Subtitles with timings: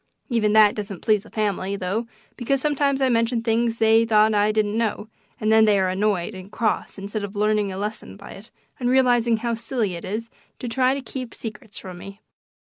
[0.29, 4.51] Even that doesn't please the family, though, because sometimes I mention things they thought I
[4.51, 8.31] didn't know, and then they are annoyed and cross instead of learning a lesson by
[8.31, 12.19] it and realizing how silly it is to try to keep secrets from me.